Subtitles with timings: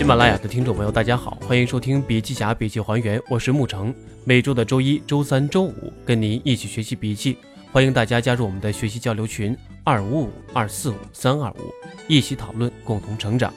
[0.00, 3.94] 喜马拉雅的听众朋友，大家好，欢迎收听《笔记侠笔记还原》，我是沐橙。
[4.24, 7.36] 每周的周一、周三、周五，跟您一起学习笔记。
[7.70, 11.70] 欢迎大家加入我们的学习交流群：二五五二四五三二五，
[12.08, 13.52] 一起讨论，共同成长。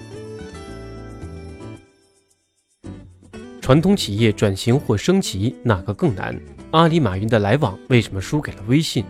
[3.62, 6.38] 传统企业转型或升级，哪个更难？
[6.72, 9.06] 阿里马云的来往为什么输给了微信？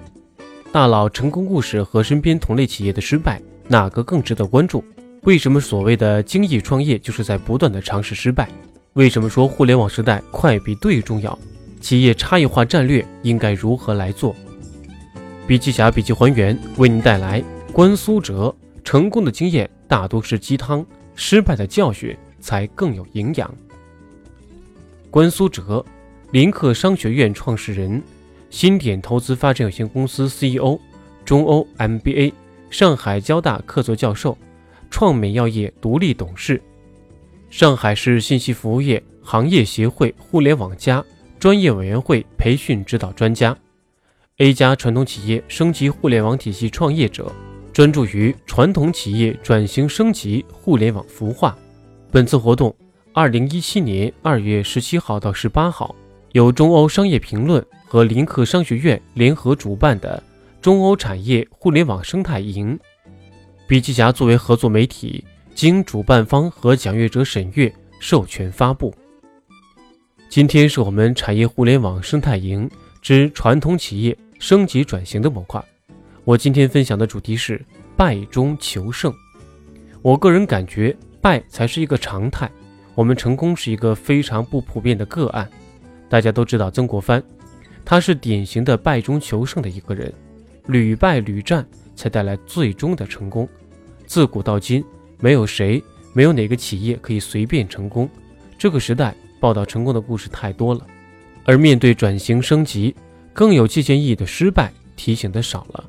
[0.71, 4.85] 大佬成功故事和身边同类企业的失败，哪个更值得关注？
[5.23, 8.49] 为什么所谓的精益创业就是在不断的尝试失败？
[8.93, 11.37] 为什么说互联网时代快比对重要？
[11.79, 14.35] 企业差异化战略应该如何来做？
[15.47, 17.41] 笔记侠笔记还原为您带来
[17.71, 23.49] 关苏哲成功的经验大多是鸡汤，失败的教训才更有营养。
[25.09, 25.85] 关苏哲，
[26.31, 28.03] 林克商学院创始人，
[28.49, 30.77] 新点投资发展有限公司 CEO，
[31.23, 32.33] 中欧 MBA，
[32.69, 34.37] 上海交大客座教授。
[34.93, 36.61] 创美药业独立董事，
[37.49, 41.03] 上海市信息服务业行业协会互联网加
[41.39, 43.57] 专业委员会培训指导专家
[44.37, 47.31] ，A 加传统企业升级互联网体系创业者，
[47.73, 51.57] 专注于传统企业转型升级互联网孵化。
[52.11, 52.73] 本次活动，
[53.13, 55.95] 二零一七年二月十七号到十八号，
[56.33, 60.21] 由中欧商业评论和林克商学院联合主办的
[60.61, 62.79] 中欧产业互联网生态营。
[63.73, 68.93] 笔记侠作为合作媒体，经主办方和讲阅者审阅授权发布。
[70.29, 72.69] 今天是我们产业互联网生态营
[73.01, 75.59] 之传统企业升级转型的模块。
[76.23, 77.59] 我今天分享的主题是
[77.97, 79.11] 败中求胜。
[80.03, 82.47] 我个人感觉，败才是一个常态，
[82.93, 85.49] 我们成功是一个非常不普遍的个案。
[86.07, 87.23] 大家都知道曾国藩，
[87.83, 90.13] 他是典型的败中求胜的一个人，
[90.67, 91.65] 屡败屡战。
[91.95, 93.47] 才带来最终的成功。
[94.13, 94.85] 自古到今，
[95.19, 95.83] 没有谁，
[96.13, 98.07] 没有哪个企业可以随便成功。
[98.59, 100.85] 这个时代报道成功的故事太多了，
[101.45, 102.95] 而面对转型升级，
[103.33, 105.83] 更有借鉴意义的失败提醒的少了。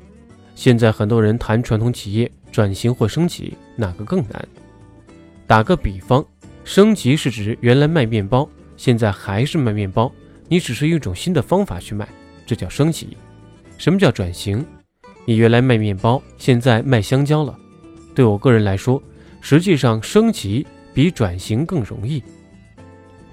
[0.55, 4.47] 现在很多人谈传统企业转型或升级，哪个更难？
[5.45, 6.25] 打个比方，
[6.63, 10.11] 升级是指原来卖面包，现在还是卖面包，
[10.47, 12.09] 你只是用一种新的方法去卖，
[12.43, 13.15] 这叫升级。
[13.77, 14.65] 什么叫转型？
[15.25, 17.55] 你原来卖面包，现在卖香蕉了。
[18.15, 19.01] 对我个人来说，
[19.41, 22.23] 实际上升级比转型更容易。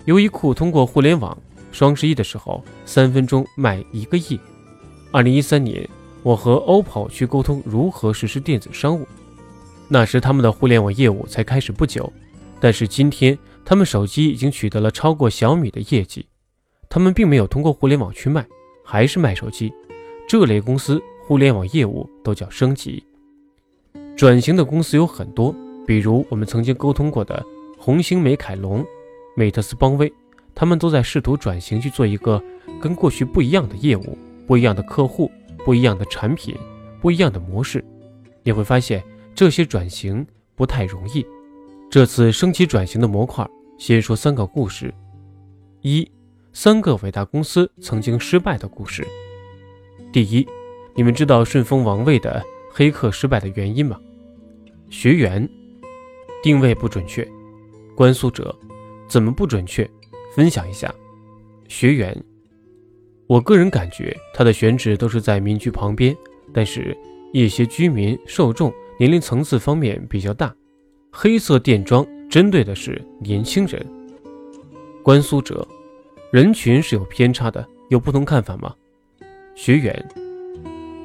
[0.06, 1.37] 优衣库通过互联网，
[1.70, 4.38] 双十一的时候三分钟卖一个亿。
[5.12, 5.88] 二零一三年，
[6.25, 9.06] 我和 OPPO 去沟通如何实施电子商务，
[9.88, 12.12] 那时他们的互联网业务才开始不久，
[12.59, 16.26] 但是今天他们手机已经取得了超过小米的业绩。
[16.88, 18.44] 他们并没有通过互联网去卖，
[18.84, 19.72] 还是卖手机。
[20.28, 21.00] 这类公司。
[21.25, 23.03] 互联网业务都叫升级
[24.22, 25.52] 转型的公司有很多，
[25.84, 27.44] 比如我们曾经沟通过的
[27.76, 28.86] 红星美凯龙、
[29.34, 30.12] 美特斯邦威，
[30.54, 32.40] 他们都在试图转型去做一个
[32.80, 34.16] 跟过去不一样的业务、
[34.46, 35.28] 不一样的客户、
[35.64, 36.54] 不一样的产品、
[37.00, 37.84] 不一样的模式。
[38.44, 39.02] 你会发现
[39.34, 41.26] 这些转型不太容易。
[41.90, 43.44] 这次升级转型的模块，
[43.76, 44.94] 先说三个故事：
[45.80, 46.08] 一、
[46.52, 49.04] 三个伟大公司曾经失败的故事。
[50.12, 50.46] 第一。
[50.94, 52.40] 你们知道顺丰王卫的
[52.70, 53.98] 黑客失败的原因吗？
[54.92, 55.48] 学员
[56.42, 57.26] 定位不准确，
[57.97, 58.54] 关宿者
[59.08, 59.88] 怎么不准确？
[60.36, 60.94] 分享一下。
[61.66, 62.14] 学员，
[63.26, 66.14] 我个人感觉他的选址都是在民居旁边，
[66.52, 66.94] 但是
[67.32, 70.54] 一些居民受众年龄层次方面比较大，
[71.10, 73.84] 黑色店装针对的是年轻人。
[75.02, 75.66] 关宿者，
[76.31, 78.75] 人群是有偏差的，有不同看法吗？
[79.54, 80.06] 学员。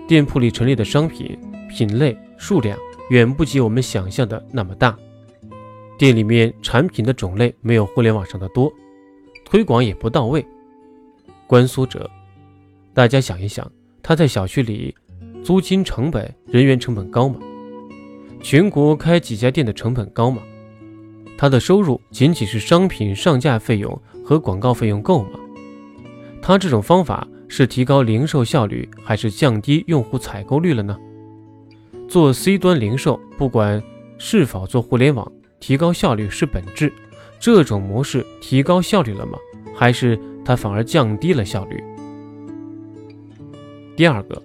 [0.09, 1.37] 店铺里陈列的商品
[1.69, 2.77] 品类数量
[3.09, 4.97] 远不及我们想象的那么大，
[5.97, 8.71] 店里面产品的种类没有互联网上的多，
[9.45, 10.45] 推广也不到位。
[11.45, 12.09] 关苏哲，
[12.93, 13.71] 大家想一想，
[14.03, 14.93] 他在小区里
[15.43, 17.39] 租金成本、人员成本高吗？
[18.41, 20.41] 全国开几家店的成本高吗？
[21.37, 25.39] 他的收入仅仅是商品上架费用和广告费用够吗？
[26.41, 27.27] 他这种方法。
[27.49, 30.99] 是提高零售效率，还是降低用户采购率了呢？
[32.07, 33.83] 做 C 端零售，不管
[34.17, 36.91] 是否做互联网，提高效率是本质。
[37.39, 39.37] 这种模式提高效率了吗？
[39.75, 41.83] 还是它反而降低了效率？
[43.95, 44.41] 第二个，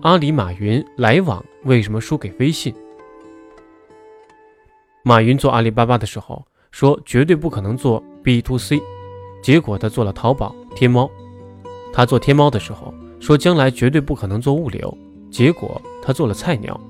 [0.00, 2.74] 阿里马云来往为什么输给微信？
[5.02, 8.80] 马云做阿里巴巴的时候说绝对不可能做 B to C，
[9.42, 11.08] 结果他做了淘宝、天猫。
[11.92, 14.96] 他做天猫的时候说将来绝对不可能做物流，
[15.30, 16.80] 结果他做了菜鸟。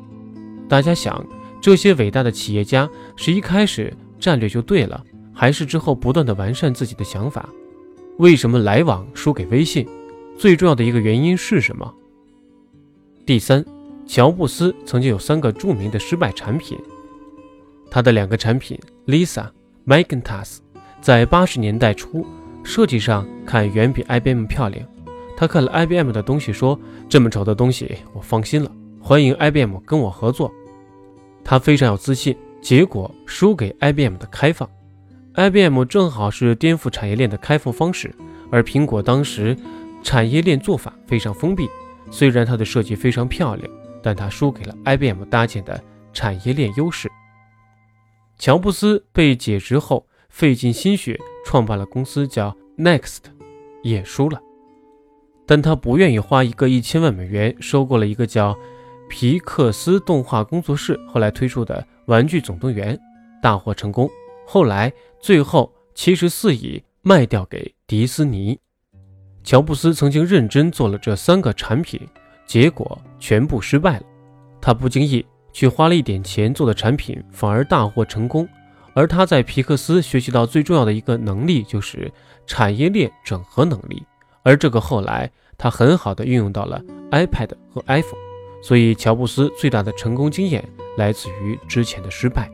[0.69, 1.25] 大家想，
[1.61, 7.49] 这些伟大的企业家是一开始战略就对了，还是之后不断的完善自己的想法？
[8.19, 9.89] 为什么来往输给微信？
[10.39, 11.95] 最重要的一个原因是什么？
[13.27, 13.65] 第三，
[14.07, 16.79] 乔布斯曾经有三个著名的失败产品，
[17.91, 19.47] 他的两个产品 Lisa、
[19.87, 20.59] Macintosh，
[21.01, 22.27] 在八十年代初
[22.63, 24.87] 设计上看远比 IBM 漂亮。
[25.37, 26.79] 他看了 IBM 的东西，说
[27.09, 28.71] 这么丑的东西我放心了，
[29.03, 30.53] 欢迎 IBM 跟我合作。
[31.43, 34.69] 他非常有自信，结果输给 IBM 的开放。
[35.35, 38.15] IBM 正好是颠覆产业链的开放方式，
[38.51, 39.57] 而苹果当时
[40.03, 41.69] 产业链做法非常封闭。
[42.11, 45.83] 虽然它的设计非常漂亮，但它输给了 IBM 搭建的
[46.13, 47.11] 产业链优势。
[48.39, 53.19] 乔布斯被解职后，费尽心血创办了公司叫 Next，
[53.83, 54.41] 也输了。
[55.47, 58.57] 但他不愿意花一个一千万美元收购了一个叫
[59.11, 62.97] 皮克斯动画工作室，后来推出的《玩具总动员》
[63.43, 64.09] 大获成功。
[64.47, 64.91] 后来，
[65.21, 68.59] 最后七十四亿卖掉给迪士尼。
[69.43, 72.01] 乔布斯曾经认真做了这三个产品，
[72.47, 74.05] 结果全部失败了。
[74.61, 78.49] 他不经意去花了一点钱做的产品，反而大获成功。
[78.95, 82.11] 而他在皮克斯学习到最重要的一个能力，就是
[82.47, 84.03] 产业链整合能力。
[84.45, 85.29] 而这个后来
[85.59, 86.81] 他很好的运用到了
[87.11, 88.30] iPad 和 iPhone。
[88.63, 90.63] 所以，乔布斯最大的成功经验
[90.97, 92.51] 来自于之前的失败。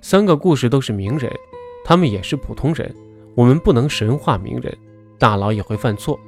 [0.00, 1.32] 三个故事都是名人，
[1.84, 2.94] 他们也是普通人。
[3.34, 4.76] 我们不能神化名人，
[5.18, 6.18] 大佬也会犯错。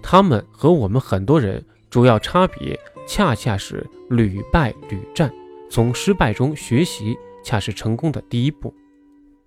[0.00, 5.32] 他们和我们很多人主要差别，恰恰是屡败屡战。
[5.68, 8.72] 从失败中学习，恰是成功的第一步。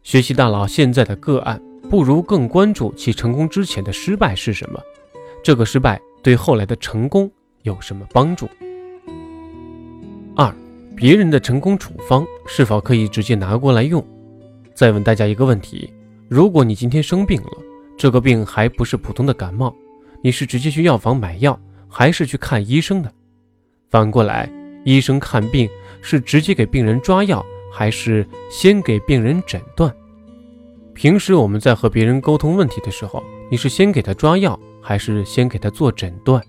[0.03, 4.81] 学习大佬现在的个案，不如更关注其成功之前的失败是什么。
[5.43, 7.31] 这个失败对后来的成功
[7.61, 8.49] 有什么帮助？
[10.97, 14.03] 别人的成功处方是否可以直接拿过来用？
[14.73, 15.93] 再问大家一个问题：
[16.27, 17.51] 如果你今天生病了，
[17.95, 19.71] 这个病还不是普通的感冒，
[20.23, 23.13] 你是直接去药房买药，还是去看医生的？
[23.91, 24.51] 反过来，
[24.85, 25.69] 医生看病
[26.01, 29.95] 是直接给病人抓药，还是先给病人诊断？
[30.95, 36.43] 平时我们在和别人沟通问题的时候，你是先给他抓药，还是先给他做诊断？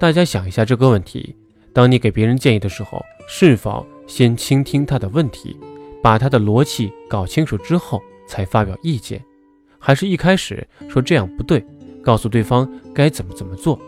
[0.00, 1.36] 大家想一下这个问题。
[1.72, 5.56] 当你给别人建议的时候，是否先倾听他的问题，
[6.02, 9.24] 把他的逻辑搞清楚之后才发表意见，
[9.78, 11.64] 还是一开始说这样不对，
[12.02, 13.78] 告诉对方该怎么怎么做？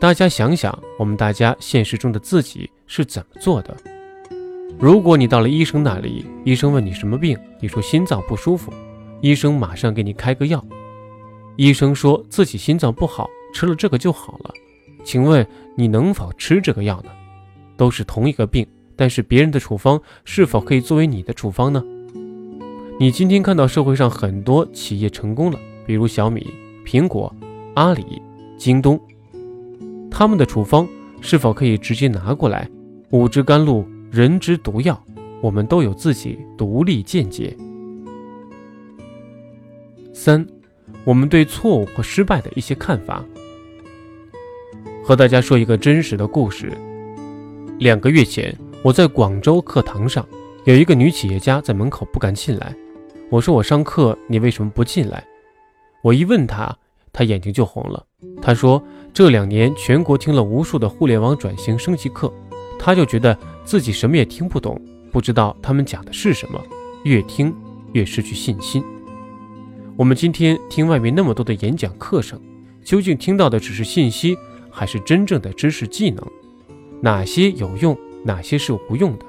[0.00, 3.76] 大家想想，我们大家现实中的自己是怎么做的？
[4.78, 8.72] 如果你到了医生那里，医生问你什么病，你说心脏不舒服，
[9.20, 10.64] 医生马上给你开个药。
[11.56, 14.50] 医生说自己心脏不好，吃了这个就好了。
[15.04, 15.46] 请问
[15.76, 17.10] 你能否吃这个药呢？
[17.76, 21.82] 都是同一个病，但是别人的处方是否可以作为你的处方呢？
[23.00, 26.46] 你今天看到社会上很多企业成功了，比如小米、
[26.86, 27.34] 苹果、
[27.74, 28.22] 阿里、
[28.56, 29.00] 京东，
[30.10, 30.86] 他们的处方
[31.20, 32.68] 是否可以直接拿过来？
[33.10, 35.02] 五支甘露，人之毒药，
[35.40, 37.56] 我们都有自己独立见解。
[40.12, 40.46] 三，
[41.04, 43.24] 我们对错误和失败的一些看法。
[45.04, 46.72] 和大家说一个真实的故事。
[47.78, 50.24] 两个月前，我在广州课堂上，
[50.64, 52.74] 有一个女企业家在门口不敢进来。
[53.28, 55.24] 我说：“我上课，你为什么不进来？”
[56.04, 56.76] 我一问她，
[57.12, 58.04] 她眼睛就红了。
[58.40, 58.80] 她说
[59.12, 62.32] ：“这两年全国听了无数的互联网转型升级课，
[62.78, 66.60] 她就觉得自己什么也听不懂，不知道他们讲的是什么，
[67.02, 67.52] 越听
[67.92, 68.84] 越失去信心。”
[69.96, 72.40] 我们今天听外面那么多的演讲课程，
[72.84, 74.36] 究竟听到的只是信息？
[74.72, 76.26] 还是真正的知识技能，
[77.00, 79.26] 哪些有用，哪些是无用的？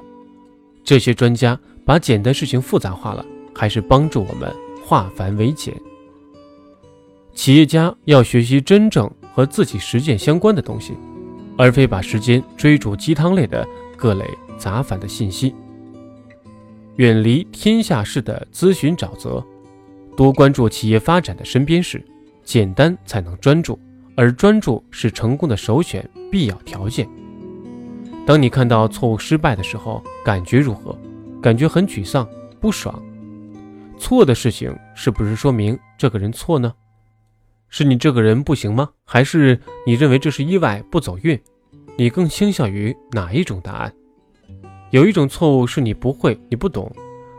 [0.83, 3.23] 这些专家把简单事情复杂化了，
[3.53, 4.51] 还是帮助我们
[4.83, 5.73] 化繁为简？
[7.33, 10.93] 企业家要学习真正和自己实践相关的东西，
[11.57, 14.25] 而非把时间追逐鸡汤类的各类
[14.57, 15.53] 杂繁的信息。
[16.97, 19.43] 远离天下事的咨询沼泽，
[20.15, 22.05] 多关注企业发展的身边事，
[22.43, 23.79] 简单才能专注。
[24.15, 27.07] 而专注是成功的首选必要条件。
[28.25, 30.97] 当你看到错误失败的时候，感觉如何？
[31.41, 32.27] 感觉很沮丧、
[32.59, 33.01] 不爽。
[33.97, 36.73] 错的事情是不是说明这个人错呢？
[37.69, 38.89] 是你这个人不行吗？
[39.03, 41.39] 还是你认为这是意外不走运？
[41.97, 43.93] 你更倾向于哪一种答案？
[44.91, 46.85] 有一种错误是你不会、你不懂；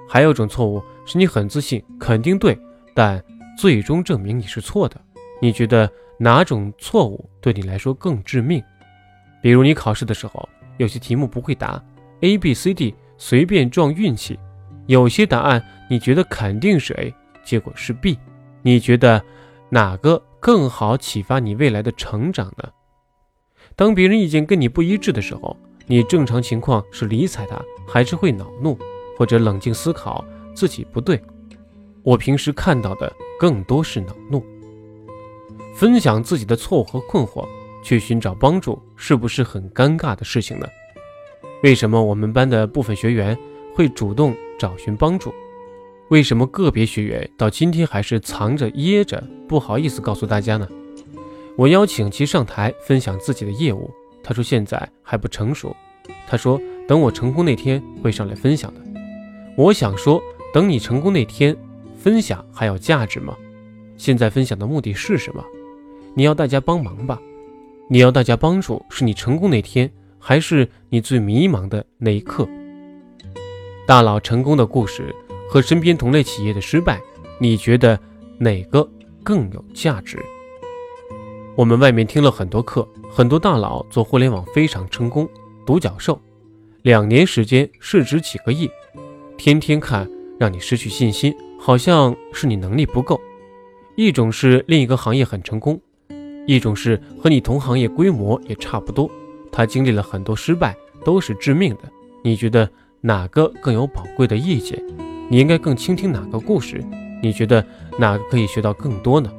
[0.09, 2.59] 还有种错误是你很自信、肯定对，
[2.95, 3.23] 但
[3.57, 5.01] 最终证明你是错的。
[5.45, 5.91] 你觉得？
[6.17, 8.63] 哪种错误对你来说更致命？
[9.43, 11.83] 比如你考试的时候，有些题目不会答
[12.21, 14.37] ，A、B、C、D 随便撞运气；
[14.87, 15.61] 有些答案
[15.91, 17.13] 你觉得肯定是 A，
[17.45, 18.17] 结果是 B，
[18.63, 19.21] 你觉得
[19.69, 22.71] 哪个更好启发你未来的成长呢？
[23.75, 28.79] 当别人意见跟你不一致的时候，你正常情况是理睬他，还是会恼怒，
[29.19, 30.25] 或者冷静思考
[30.55, 31.21] 自己不对？
[32.05, 34.43] 我平时看到的更多是恼怒。
[35.75, 37.47] 分享自己的错误和困惑，
[37.83, 40.67] 去寻找帮助，是不是很尴尬的事情呢？
[41.63, 43.37] 为什么我们班的部分学员
[43.75, 45.35] 会主动找寻帮助？
[46.09, 50.69] 为什么个别学员到今天还是藏着掖着，不好意思告诉大家呢？
[51.57, 53.91] 我邀请其上台分享自己的业务，
[54.23, 55.75] 他说现在还不成熟，
[56.29, 58.81] 他说等我成功那天会上来分享的。
[59.57, 61.57] 我想说，等你成功那天。
[61.97, 63.35] 分享还有价值吗？
[63.97, 65.43] 现在分享的目的是什么？
[66.17, 67.21] 你要大家帮忙吧？
[67.89, 72.49] 你要大家帮助，是你成功那天，还是你最迷茫的那一刻？
[73.85, 75.13] 大佬成功的故事
[75.49, 77.01] 和身边同类企业的失败，
[77.41, 77.99] 你觉得
[78.39, 78.89] 哪个
[79.25, 80.17] 更有价值？
[81.57, 85.29] 我们外面听了很多课，很多大佬做互联网非常成功，
[85.67, 86.21] 独角兽，
[86.83, 88.71] 两年时间市值几个亿，
[89.37, 91.35] 天天看让你失去信心。
[91.59, 93.19] 好像是你能力不够，
[93.97, 95.81] 一种是另一个行业很成功，
[96.47, 99.11] 一种是和你同行业规模也差不多，
[99.51, 101.81] 他经历了很多失败，都是致命的。
[102.23, 102.69] 你觉得
[103.01, 104.83] 哪个更有宝贵的意见？
[105.31, 106.85] 你应该更倾听哪个故事？
[107.23, 107.65] 你觉得
[107.99, 109.33] 哪个可以学到更多呢？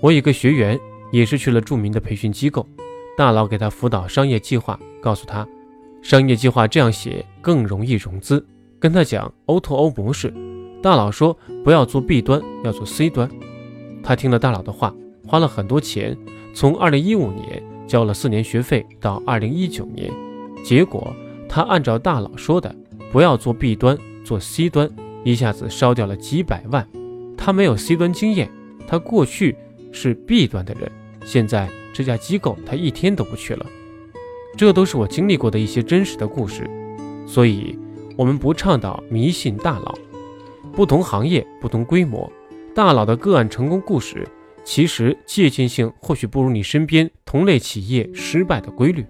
[0.00, 0.78] 我有个学员
[1.10, 2.66] 也是去了著名的培训机构，
[3.16, 5.46] 大佬给他辅导商业计划，告诉他
[6.02, 8.46] 商业计划这样写更容易融资，
[8.78, 10.32] 跟他讲 O to O 模式。
[10.82, 13.28] 大佬说不要做 B 端，要做 C 端。
[14.02, 14.94] 他听了大佬的话，
[15.26, 16.16] 花了很多钱，
[16.54, 20.12] 从二零一五年交了四年学费到二零一九年，
[20.64, 21.14] 结果
[21.48, 22.74] 他按照大佬说的，
[23.10, 24.88] 不要做 B 端，做 C 端，
[25.24, 26.86] 一下子烧掉了几百万。
[27.36, 28.50] 他没有 C 端经验，
[28.86, 29.56] 他过去
[29.92, 30.90] 是 B 端的人，
[31.24, 33.66] 现在这家机构他一天都不去了。
[34.56, 36.68] 这都是我经历过的一些真实的故事，
[37.26, 37.78] 所以
[38.16, 39.94] 我们不倡导迷信大佬。
[40.72, 42.30] 不同行业、不同规模，
[42.74, 44.26] 大佬的个案成功故事，
[44.66, 49.06] 其实借鉴性或许不如你身边同类企业失败的规律。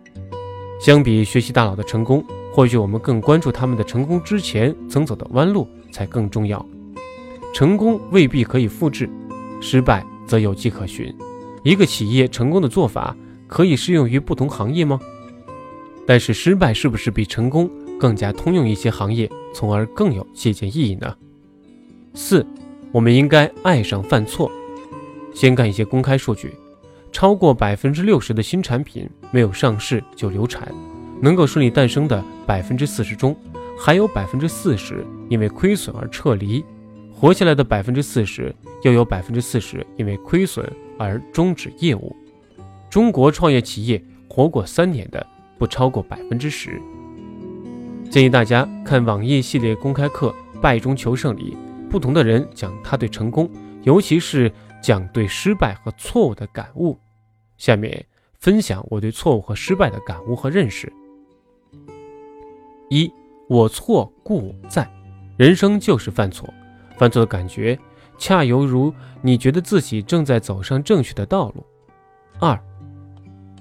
[0.78, 2.22] 相比学习大佬的成功，
[2.52, 6.64] 或许我们更关注他们的成功之前曾走的弯路才更重要。
[7.54, 9.08] 成功未必可以复制，
[9.58, 11.12] 失败则有迹可循。
[11.64, 15.00] 一个企业成功的做法可以适用于不同行业吗？
[16.06, 21.16] 但是失败是不是比成功更加通用一些行业，从而更有借鉴意义呢？
[22.12, 22.46] 四，
[22.92, 24.52] 我们应该爱上犯错。
[25.36, 26.54] 先看一些公开数据，
[27.12, 30.72] 超过百分之六十的新产品没有上市就流产，
[31.20, 33.36] 能够顺利诞生的百分之四十中，
[33.78, 36.64] 还有百分之四十因为亏损而撤离，
[37.12, 38.52] 活下来的百分之四十
[38.82, 40.66] 又有百分之四十因为亏损
[40.98, 42.16] 而终止业务。
[42.88, 45.24] 中国创业企业活过三年的
[45.58, 46.80] 不超过百分之十。
[48.10, 51.54] 建议大家看网页系列公开课《败中求胜》里。
[51.88, 53.48] 不同的人讲他对成功，
[53.84, 54.50] 尤其是
[54.83, 56.99] 讲对失败和错误的感悟。
[57.56, 58.04] 下面
[58.38, 60.92] 分享我对错误和失败的感悟和认识。
[62.88, 63.12] 一，
[63.49, 64.88] 我错故我在，
[65.37, 66.49] 人生就是犯错，
[66.97, 67.78] 犯错的感觉
[68.18, 68.92] 恰犹如
[69.23, 71.64] 你觉得自己正在走上正确的道路。
[72.38, 72.59] 二，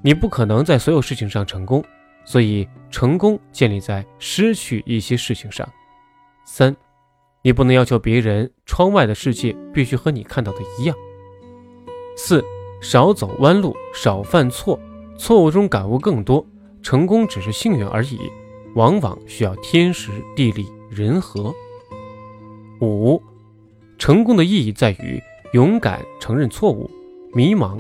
[0.02, 1.84] 你不可能在所有事情上成功，
[2.24, 5.68] 所以成功建立在失去一些事情上。
[6.46, 6.76] 三。
[7.42, 10.98] 你不能要求别人窗外的世界必须和你看到的一样。
[12.16, 12.44] 四，
[12.82, 14.80] 少走弯路，少犯错，
[15.18, 16.46] 错误中感悟更多，
[16.82, 18.20] 成功只是幸运而已，
[18.76, 21.54] 往往需要天时地利人和。
[22.82, 23.22] 五，
[23.98, 25.22] 成功的意义在于
[25.54, 26.90] 勇敢承认错误，
[27.34, 27.80] 迷茫，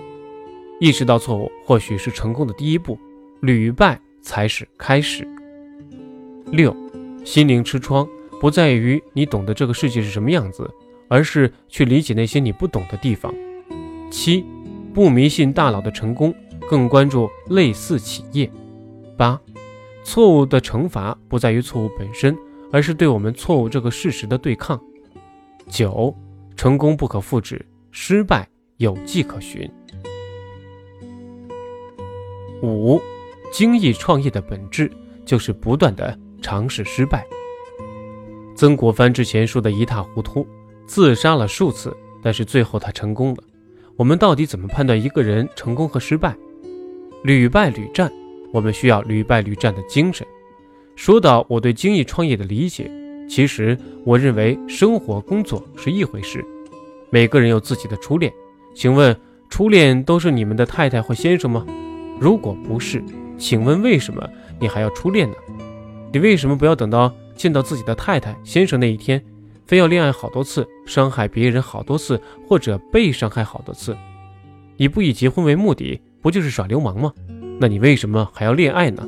[0.79, 2.97] 意识到错误或许是成功的第一步，
[3.41, 5.27] 屡败才是开始。
[6.51, 6.75] 六，
[7.23, 8.07] 心灵之窗。
[8.41, 10.69] 不在于你懂得这个世界是什么样子，
[11.07, 13.33] 而是去理解那些你不懂的地方。
[14.15, 14.45] 七，
[14.93, 16.33] 不迷信大佬的成功，
[16.69, 18.49] 更关注类似企业。
[19.17, 19.39] 八，
[20.05, 22.35] 错误的惩罚不在于错误本身，
[22.71, 24.81] 而是对我们错误这个事实的对抗。
[25.67, 26.15] 九，
[26.55, 29.69] 成功不可复制，失败有迹可循。
[32.63, 33.01] 五，
[33.51, 34.89] 精益创业的本质
[35.25, 37.27] 就是不断的尝试失败。
[38.55, 40.47] 曾国藩之前输得一塌糊涂，
[40.87, 43.43] 自杀了数次，但是最后他成功了。
[43.97, 46.35] 我们到底怎么判断一个人成功和失败？
[47.23, 48.11] 屡败屡战，
[48.51, 50.27] 我们需要屡败屡战的精神。
[50.97, 52.91] 说到我对精益创业的理解，
[53.29, 56.45] 其实，我认为生活工作是一回事。
[57.09, 58.31] 每个人有自己的初恋，
[58.73, 59.15] 请问
[59.49, 61.65] 初恋都是你们的太太或先生吗？
[62.19, 63.01] 如果不是，
[63.37, 65.35] 请问为什么你还要初恋呢？
[66.11, 69.23] 你为什么不要等到见到自己的太太、先生那一天，
[69.65, 73.97] 非要恋爱好多次，伤害别人好多次，或者被伤害好多次？
[74.77, 77.11] 你不以结婚为目的，不就是耍流氓吗？
[77.59, 79.07] 那你为什么还要恋爱呢？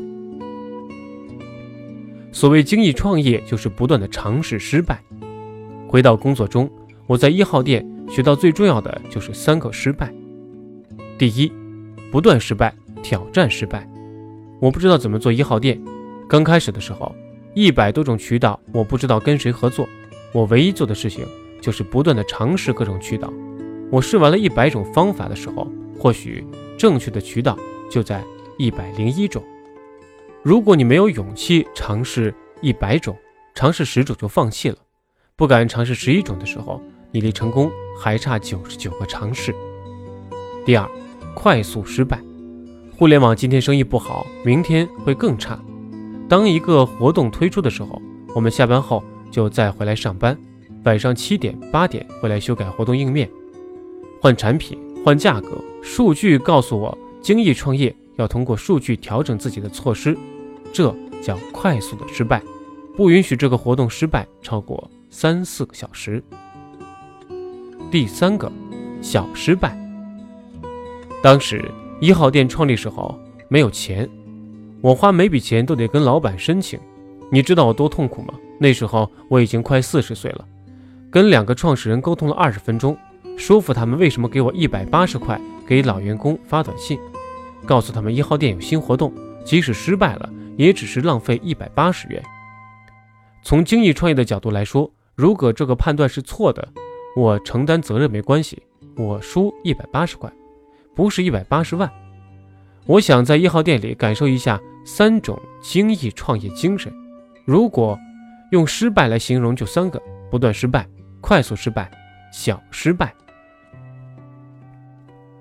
[2.32, 5.04] 所谓精益创业，就是不断的尝试失败。
[5.88, 6.70] 回到工作中，
[7.06, 10.12] 我在一号店学到最重要的就是三个失败：
[11.18, 11.52] 第一，
[12.12, 12.74] 不断失败，
[13.04, 13.88] 挑战失败。
[14.60, 15.80] 我不知道怎么做一号店，
[16.28, 17.14] 刚开始的时候，
[17.54, 19.88] 一百多种渠道，我不知道跟谁合作。
[20.34, 21.26] 我唯一做的事情
[21.62, 23.32] 就是不断的尝试各种渠道。
[23.90, 25.68] 我试完了一百种方法的时候，
[25.98, 26.46] 或许
[26.78, 27.58] 正确的渠道
[27.90, 28.24] 就在
[28.58, 29.44] 一百零一种。
[30.44, 33.18] 如果你没有勇气尝试一百种，
[33.56, 34.78] 尝试十种就放弃了，
[35.36, 36.82] 不敢尝试十一种的时候，
[37.12, 39.54] 你离成功还差九十九个尝试。
[40.66, 40.90] 第二，
[41.34, 42.22] 快速失败。
[42.96, 45.60] 互联网今天生意不好，明天会更差。
[46.28, 48.02] 当一个活动推出的时候，
[48.36, 49.04] 我们下班后
[49.38, 50.36] 就再回来上班，
[50.84, 53.30] 晚上七点八点回来修改活动页面，
[54.20, 54.76] 换产品
[55.06, 55.64] 换价格。
[55.84, 60.18] 数据告诉我，精益创业要通过数据调整自己的措施。
[60.74, 60.92] 这
[61.22, 62.42] 叫快速的失败，
[62.96, 66.24] 不允许这个活动失败超过三四个小时。
[67.92, 68.52] 第三个
[69.04, 69.78] 小失败，
[71.22, 71.64] 当时
[72.02, 73.16] 一号店创立时候
[73.50, 74.10] 没有钱，
[74.82, 76.80] 我花每笔钱都得跟老板申请，
[77.32, 78.34] 你知道我多痛苦吗？
[78.60, 80.46] 那时候我已经快四十岁了，
[81.12, 82.98] 跟两个创始人沟通了二十分钟，
[83.38, 87.00] 说服他们为什么给我一百八十块，给老员工发短信，
[87.66, 89.14] 告诉他们一号店有新活动，
[89.46, 90.30] 即使失败了。
[90.58, 92.20] 也只是浪费一百八十元。
[93.44, 96.68] 从精益创业的角度来说，如果这个判断是错的，
[97.16, 98.64] 我承担责任没关系。
[98.96, 100.34] 我输一百八十块，
[100.96, 101.88] 不是一百八十万。
[102.88, 106.92] 我想在一号店里感受一下三种精益创业精神。
[107.46, 107.96] 如果
[108.52, 110.88] 用失败来形容，就三个：不断失败、
[111.22, 111.90] 快速失败、
[112.32, 113.14] 小失败。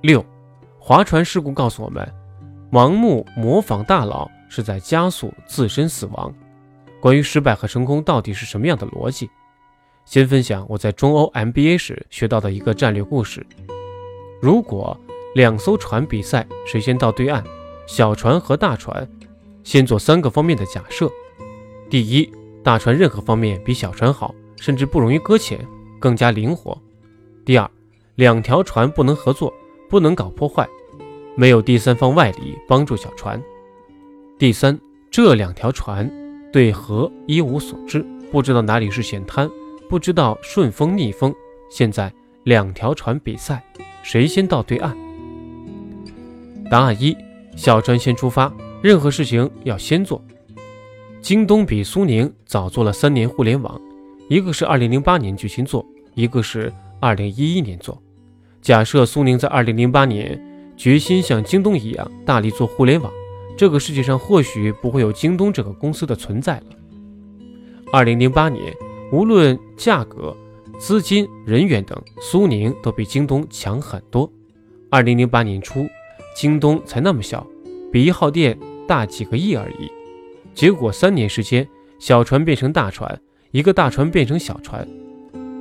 [0.03, 0.25] 六，
[0.79, 2.07] 划船事故告诉我们：
[2.71, 4.31] 盲目模仿大佬。
[4.49, 6.33] 是在加速自身死亡。
[7.01, 9.29] 关于失败和成功到底是什么样的逻辑？
[10.05, 13.45] 先分享我在中欧 MBA 时学到的一个战略故事。
[14.41, 14.97] 如果
[15.35, 17.43] 两艘船比赛谁先到对岸，
[17.89, 19.07] 小船和大船
[19.65, 21.11] 先做三个方面的假设：
[21.91, 22.33] 第一，
[22.67, 25.65] 大船任何方面比小船好，甚至不容易搁浅，
[26.01, 26.77] 更加灵活；
[27.45, 27.71] 第二，
[28.17, 29.55] 两条船不能合作，
[29.89, 30.69] 不能搞破坏，
[31.37, 33.41] 没有第三方外力帮助小船。
[34.37, 34.77] 第三，
[35.13, 36.11] 这两条船
[36.53, 39.49] 对河一无所知，不知道哪里是险滩，
[39.89, 41.33] 不知道顺风逆风。
[41.71, 43.63] 现在两条船比赛，
[44.03, 44.93] 谁先到对岸？
[46.69, 47.17] 答案一：
[47.55, 48.53] 小船先出发，
[48.83, 50.21] 任何事情要先做。
[51.27, 53.81] 京东比苏宁早做了三年互联网，
[54.29, 55.85] 一个是二零零八年巨星做，
[56.15, 58.01] 一个是二零一一年做。
[58.63, 60.41] 假设苏宁在二零零八年
[60.77, 63.13] 决心像京东一样大力做互联网。
[63.59, 66.67] 这个世界上或许不会有京东这个公司的存在了。
[67.93, 68.73] 二零零八年，
[69.11, 70.33] 无论价格、
[70.79, 74.31] 资金、人员等，苏宁都比京东强很多。
[74.93, 75.89] 二零零八年初，
[76.37, 77.45] 京东才那么小，
[77.91, 79.91] 比一号店大几个亿而已。
[80.57, 84.89] 结果三年时间，小船变成大船，一个大船变成小船。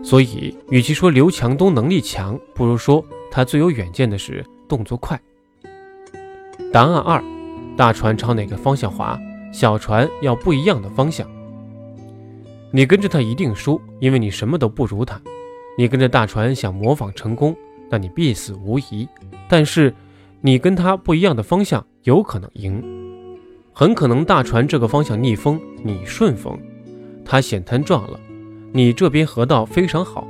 [0.02, 5.20] 所以，与其说刘强东能力强，不如说他最有远见的是动作快。
[6.72, 7.22] 答案二。
[7.76, 9.20] 大船朝哪个方向划，
[9.52, 11.30] 小船要不一样的方向。
[12.72, 15.22] 你跟着他一定输，因为你什么都不如他。
[15.78, 17.54] 你跟着大船想模仿成功，
[17.90, 19.06] 那你必死无疑。
[19.50, 19.94] 但是
[20.40, 22.82] 你跟他不一样的方向，有可能赢。
[23.78, 26.58] 很可能大船这个方向逆风，你顺风。
[27.26, 28.18] 他险滩撞了，
[28.72, 30.26] 你这边河道非常好。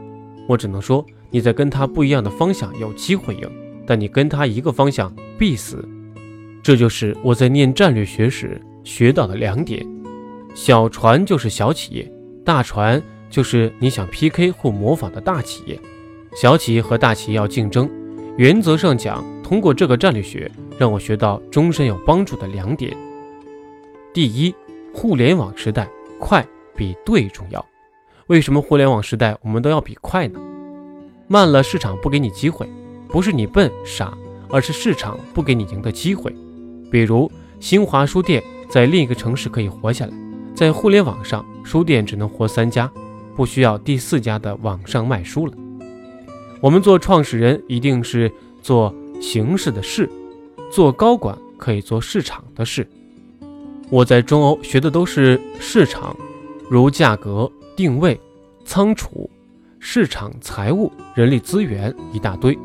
[0.50, 3.48] 我只能说你在跟他不一样的方向有机会赢，
[3.86, 5.88] 但你跟他一个方向必死。
[6.64, 9.86] 这就是我在念战略学时学到的两点：
[10.56, 12.12] 小船就是小企业，
[12.44, 15.80] 大船就是你想 PK 或模仿的大企业。
[16.36, 17.88] 小企业和大企业要竞争，
[18.38, 22.98] 原则上讲，通过这个战略学，让我学到终身有帮助的两点。
[24.16, 24.56] 第一，
[24.94, 25.90] 互联网时代
[26.22, 27.66] 快比对重要。
[28.28, 30.40] 为什么互联网时代我们都要比快呢？
[31.28, 32.66] 慢了，市场不给你机会，
[33.10, 34.18] 不是你笨傻，
[34.50, 36.34] 而是市场不给你赢的机会。
[36.90, 40.14] 比如新华书店在另一个城市可以活下来，
[40.56, 42.90] 在互联网上，书店只能活三家，
[43.36, 45.52] 不需要第四家的网上卖书了。
[46.62, 50.10] 我们做创始人一定是做形式的事，
[50.72, 52.88] 做高管可以做市场的事。
[53.92, 56.16] 我在中欧学的都是市场，
[56.70, 58.20] 如价格、定位、
[58.66, 59.30] 仓储、
[59.80, 62.58] 市场、财务、人力资源一大堆。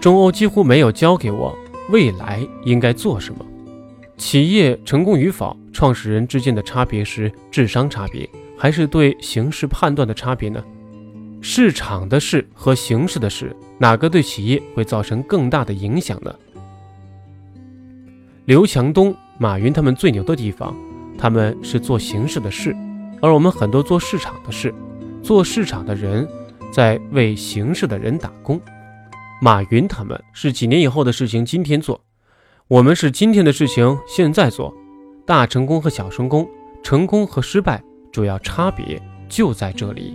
[0.00, 1.56] 中欧几乎没有教给我
[1.90, 3.44] 未来应该做什么。
[4.16, 10.62] 企业成功与否，创始人之间的差别是智商差别，还是对形势判断的差别呢？
[11.40, 16.32] 市场的事和形势的事，哪个对企业会造成更大的影响呢？
[18.44, 19.12] 刘强东。
[19.42, 20.76] 马云他们最牛的地方，
[21.16, 22.76] 他们是做形式的事，
[23.22, 24.74] 而我们很多做市场的事，
[25.22, 26.28] 做市场的人
[26.70, 28.60] 在为形式的人打工。
[29.40, 31.98] 马云他们是几年以后的事情今天做，
[32.68, 34.76] 我们是今天的事情现在做。
[35.24, 36.46] 大成功和小成功，
[36.82, 40.14] 成功和失败主要差别就在这里。